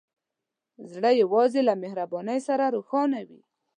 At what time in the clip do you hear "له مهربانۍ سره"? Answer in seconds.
1.67-2.65